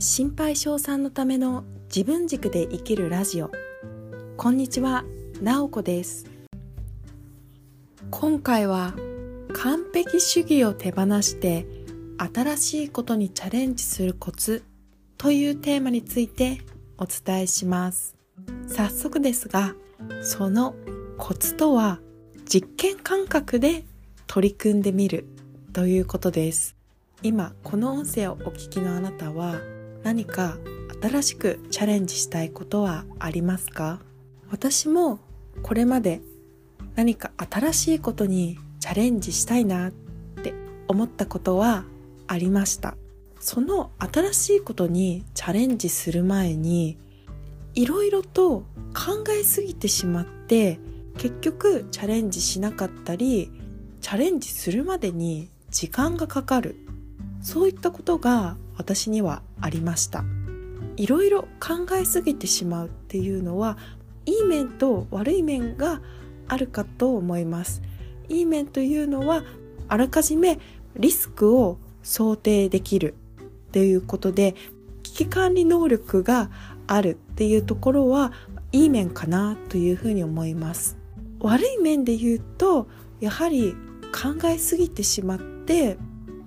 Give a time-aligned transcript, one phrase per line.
[0.00, 3.50] 心配性さんのための自分軸で生きるラジオ。
[4.36, 5.04] こんにちは、
[5.42, 6.24] なおこです。
[8.08, 8.94] 今回は
[9.52, 11.66] 完璧主義を手放して
[12.32, 14.62] 新しいことにチャレンジするコツ
[15.16, 16.60] というテーマについて
[16.96, 18.14] お伝えします。
[18.68, 19.74] 早速ですが
[20.22, 20.76] その
[21.16, 21.98] コツとは
[22.44, 23.84] 実験感覚で
[24.28, 25.26] 取り組んでみる
[25.72, 26.76] ということです。
[27.24, 29.56] 今この音声をお聞きのあなたは
[30.02, 30.58] 何か
[31.02, 34.00] 新しくチャレンジしたいことはありますか？
[34.50, 35.20] 私も
[35.62, 36.20] これまで
[36.94, 39.90] 何か新しいことにチャレンジしたいなっ
[40.42, 40.54] て
[40.88, 41.84] 思ったことは
[42.26, 42.96] ありました。
[43.40, 46.98] その新しいことにチャレンジする前に
[47.74, 50.80] いろいろと考えすぎてしまって
[51.18, 53.52] 結局チャレンジしなかったり
[54.00, 56.76] チャレンジするまでに時間がかかる。
[57.40, 60.24] そういったことが私にはありました。
[60.96, 63.76] いろいろ考えすぎてしまうっていうのは
[64.26, 66.00] いい面と悪い面が
[66.48, 67.82] あるかと思います。
[68.28, 69.44] いい面というのは
[69.88, 70.58] あらかじめ
[70.96, 74.54] リスクを想定できるっていうことで
[75.02, 76.50] 危機管理能力が
[76.86, 78.32] あるっていうところは
[78.72, 80.96] いい面かなというふうに思います。
[81.40, 82.88] 悪い面で言うと
[83.20, 83.74] やはり
[84.12, 85.96] 考えすぎてしまって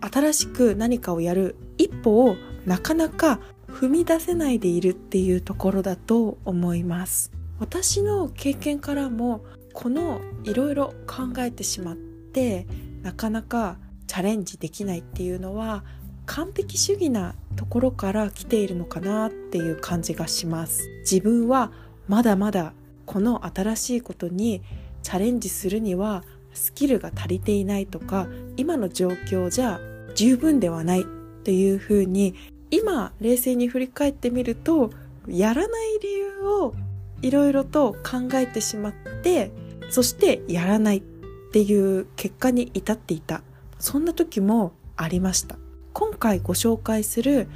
[0.02, 7.32] 新しく何かをやる一歩をなかなか踏み出せないでいるっていうところだと思います。
[7.60, 12.68] 私の経験からもこのいろいろ考えてしまって
[13.02, 15.84] なかなかチャレンジできないっていうのは
[16.26, 20.88] 完璧主義なところから来ているのかなっていう感じがします。
[21.00, 21.72] 自分は
[22.08, 22.74] まだまだ
[23.06, 24.62] この新しいことに
[25.02, 26.24] チャレンジするには
[26.54, 29.80] スキルが足りていないとか今の状況じゃ
[30.16, 31.06] 十分ではないっ
[31.44, 32.36] ていうふうに
[32.70, 34.92] 今冷静に振り返ってみると
[35.28, 36.74] やらない理由を
[37.22, 39.52] いろいろと考えてしまって
[39.90, 41.02] そしてやらないっ
[41.52, 43.44] ていう結果に至っていた。
[43.78, 45.58] そんな時もありました。
[45.94, 47.50] 今回ご紹介する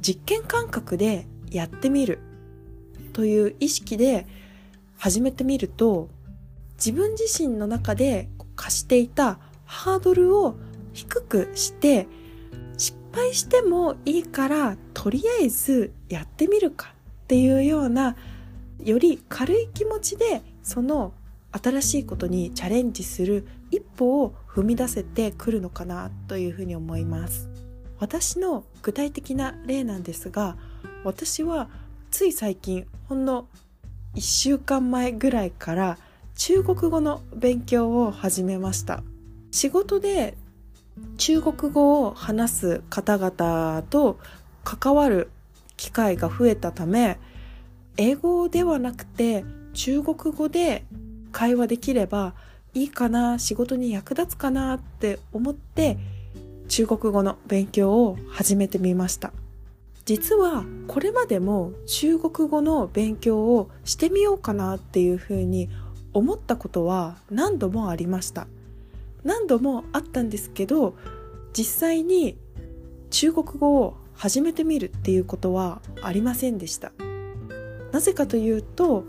[0.00, 2.20] 実験感覚でやってみる
[3.12, 4.26] という意識で
[4.96, 6.08] 始めてみると
[6.76, 10.56] 自分自身の中で貸していたハードルを
[10.92, 12.06] 低くして
[13.14, 16.94] 敗してもいいからとりあえずやってみるか
[17.24, 18.16] っていうような
[18.82, 21.14] より軽い気持ちでその
[21.52, 27.48] 新しいことにチャレンジする一歩を踏み出せてくるのかなというふうに思います。
[28.00, 30.56] 私の具体的な例なんですが
[31.04, 31.70] 私は
[32.10, 33.46] つい最近ほんの
[34.16, 35.98] 1週間前ぐらいから
[36.36, 39.02] 中国語の勉強を始めました。
[39.52, 40.36] 仕事で
[41.16, 44.18] 中国語を話す方々と
[44.64, 45.30] 関わる
[45.76, 47.18] 機会が増えたため
[47.96, 50.84] 英語ではなくて中国語で
[51.32, 52.34] 会話できれば
[52.74, 55.98] いいかな仕事に役立つかなって思って
[56.68, 59.32] 中国語の勉強を始めてみました。
[60.04, 65.70] 実はこれまでも中国語の勉強をしてみようかなっていうふうに
[66.12, 68.46] 思ったことは何度もありました。
[69.24, 70.94] 何度もあったんですけど
[71.52, 72.38] 実際に
[73.10, 76.92] 中国語を始めてみるっていうことはありませんでした。
[77.92, 79.04] なぜかというと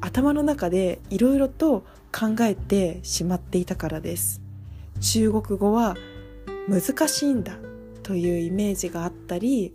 [0.00, 4.40] 頭の中でいろいろと考えてしまっていたからです。
[5.00, 5.96] 中国語は
[6.68, 7.58] 難しいんだ
[8.02, 9.74] というイメージがあったり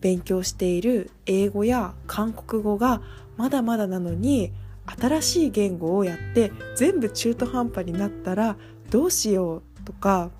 [0.00, 3.02] 勉強している英語や韓国語が
[3.36, 4.52] まだまだなのに
[4.86, 8.56] 新しい言語をやって全部中途半端になったら
[8.90, 10.30] どうしようとか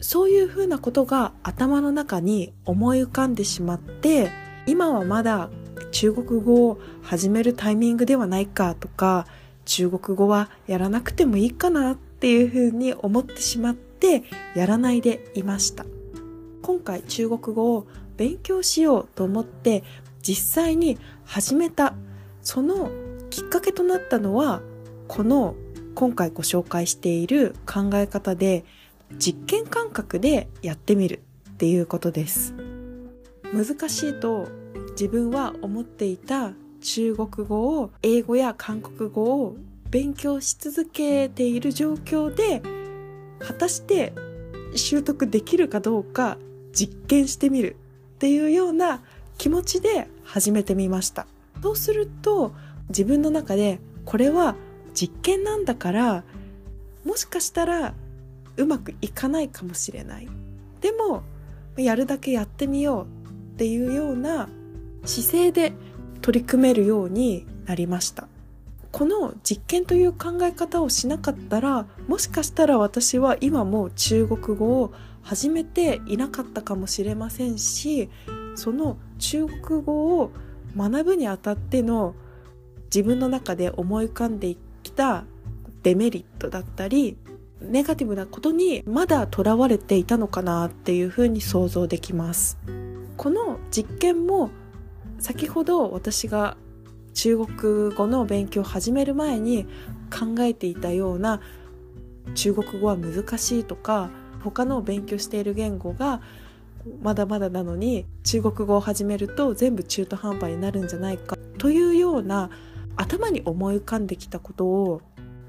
[0.00, 4.30] そういうふうなことが頭の中に思い浮かんでしまって
[4.66, 5.50] 今はまだ
[5.92, 9.26] 中国語を始めるタイミングではないかとか
[9.64, 15.86] 中国語はやらなくてもいいかなっていうふうに思ってしまってやらないでいました。
[16.62, 17.86] 今回中国語を
[18.16, 19.84] 勉強しようと思って
[20.20, 21.94] 実際に始めた
[22.42, 22.90] その
[23.30, 24.62] きっかけとなったのは
[25.06, 25.54] この
[25.96, 28.66] 今回ご紹介している考え方で
[29.18, 32.52] 実験感覚でやってみるっていうことです。
[33.54, 34.46] 難しいと
[34.90, 36.52] 自分は思っていた
[36.82, 39.56] 中国語を英語や韓国語を
[39.88, 42.60] 勉強し続けている状況で
[43.38, 44.12] 果たして
[44.74, 46.36] 習得できるかどうか
[46.74, 47.76] 実験してみる
[48.16, 49.00] っていうような
[49.38, 51.26] 気持ちで始めてみました。
[51.62, 52.52] そうすると
[52.90, 54.56] 自分の中でこれは
[54.96, 56.24] 実験なんだから
[57.04, 57.94] もしかしたら
[58.56, 60.28] うまくいかないかもしれない。
[60.80, 61.22] でも
[61.76, 63.04] やるだけやってみよう
[63.54, 64.48] っていうような
[65.04, 65.72] 姿勢で
[66.22, 68.28] 取り組めるようになりました。
[68.92, 78.08] この実験という考え方をしなかったらもしかしたら私は今も中国語を始めていなかったかもしれませんし
[78.54, 80.30] その中国語を
[80.74, 82.14] 学ぶにあたっての
[82.86, 84.56] 自分の中で思い浮かんでい
[84.86, 85.24] きた
[85.82, 87.16] デメリットだったり
[87.60, 92.58] ネガティブなことにまだとらわれていたのかなっていうふうに想像できます。
[93.16, 94.50] この実験も
[95.18, 96.56] 先ほど私が
[97.14, 99.64] 中国語の勉強を始める前に
[100.10, 101.40] 考えていたような
[102.34, 104.10] 中国語は難しいとか
[104.44, 106.20] 他の勉強している言語が
[107.02, 112.50] まだまだなのに中国語を始めると全部中途半端になるんじゃないかというような
[112.96, 115.00] 頭に思い浮かんできたことを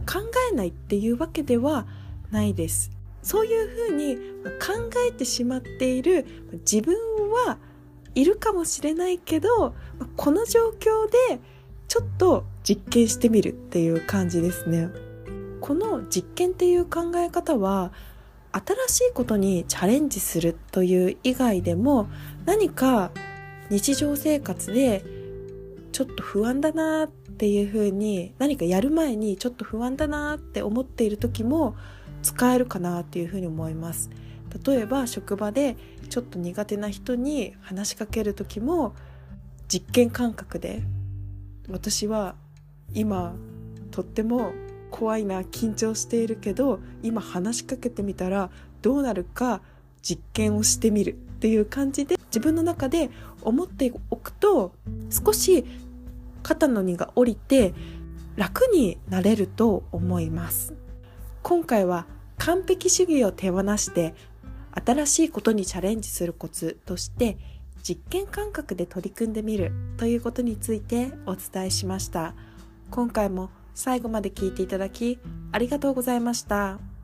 [0.06, 0.20] 考
[0.52, 1.88] えないっていうわけでは
[2.32, 2.92] ないです。
[3.22, 4.16] そういうふうに
[4.60, 6.26] 考えてしまっている
[6.60, 6.96] 自分
[7.32, 7.58] は
[8.16, 9.76] いるかもしれないけど
[10.16, 11.42] この状況で
[11.88, 14.90] ちょっと実験してみるっていう感じですね。
[15.60, 17.92] この実験っていう考え方は
[18.52, 22.08] 新しいことにチャレンジするという以外でも
[22.46, 23.12] 何か
[23.70, 25.04] 日常生活で
[25.98, 31.76] ちょっと不安だなっていうふうに何かやる前にちょっと不安だなって思っている時も
[32.22, 34.12] 使えるかなっていうふうに思います。
[34.64, 35.76] 例えば職場で
[36.08, 38.94] ちょっと苦手な人に話しかける時も
[39.68, 40.84] 実験感覚で
[41.68, 42.36] 私は
[42.94, 43.34] 今
[43.90, 44.54] とっても
[44.92, 48.52] 怖いな緊張しているけど今話しかけてみたら
[48.84, 49.62] どうなるか
[50.04, 53.10] 実験をしてみるっていう感じで自分の中で
[53.42, 54.74] 思っておくと
[55.10, 55.66] 少し
[56.48, 57.74] 肩の荷が下りて
[58.38, 60.74] 楽になれると思います
[61.44, 62.06] 今回は
[62.38, 64.16] 完璧主義を手放して
[64.86, 67.38] 新しいことにチャレンジするコツとして
[67.84, 72.34] 実験感覚で取り組んでみるということについてお伝えしました
[72.92, 75.20] 今回も最後まで聞いていただき
[75.52, 76.97] ありがとうございました。